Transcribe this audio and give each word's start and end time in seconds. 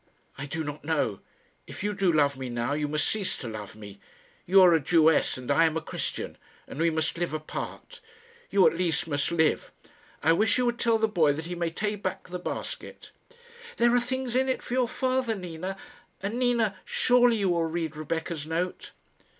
"I 0.35 0.47
do 0.47 0.63
not 0.63 0.83
know. 0.83 1.19
If 1.67 1.83
you 1.83 1.93
do 1.93 2.11
love 2.11 2.35
me 2.35 2.49
now, 2.49 2.73
you 2.73 2.87
must 2.87 3.07
cease 3.07 3.37
to 3.37 3.47
love 3.47 3.75
me. 3.75 3.99
You 4.47 4.63
are 4.63 4.73
a 4.73 4.79
Jewess, 4.79 5.37
and 5.37 5.51
I 5.51 5.65
am 5.65 5.77
a 5.77 5.79
Christian, 5.81 6.39
and 6.67 6.79
we 6.79 6.89
must 6.89 7.19
live 7.19 7.35
apart. 7.35 8.01
You, 8.49 8.65
at 8.65 8.75
least, 8.75 9.05
must 9.07 9.31
live. 9.31 9.71
I 10.23 10.33
wish 10.33 10.57
you 10.57 10.65
would 10.65 10.79
tell 10.79 10.97
the 10.97 11.07
boy 11.07 11.33
that 11.33 11.45
he 11.45 11.53
may 11.53 11.69
take 11.69 12.01
back 12.01 12.29
the 12.29 12.39
basket." 12.39 13.11
"There 13.77 13.93
are 13.93 13.99
things 13.99 14.35
in 14.35 14.49
it 14.49 14.63
for 14.63 14.73
your 14.73 14.89
father, 14.89 15.35
Nina; 15.35 15.77
and, 16.19 16.39
Nina, 16.39 16.77
surely 16.83 17.35
you 17.35 17.49
will 17.49 17.65
read 17.65 17.95
Rebecca's 17.95 18.47
note?" 18.47 18.93